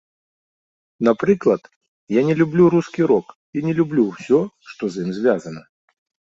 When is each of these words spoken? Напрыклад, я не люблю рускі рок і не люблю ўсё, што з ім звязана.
Напрыклад, 1.07 1.61
я 2.19 2.25
не 2.31 2.35
люблю 2.41 2.63
рускі 2.75 3.01
рок 3.13 3.27
і 3.59 3.65
не 3.69 3.73
люблю 3.83 4.03
ўсё, 4.11 4.43
што 4.73 4.83
з 4.97 5.07
ім 5.07 5.17
звязана. 5.23 5.61